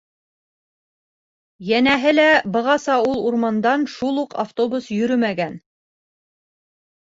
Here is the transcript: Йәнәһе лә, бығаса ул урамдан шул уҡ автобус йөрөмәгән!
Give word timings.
Йәнәһе 1.71 2.15
лә, 2.15 2.25
бығаса 2.57 2.97
ул 3.11 3.23
урамдан 3.27 3.87
шул 3.99 4.21
уҡ 4.25 4.37
автобус 4.47 4.91
йөрөмәгән! 4.99 5.63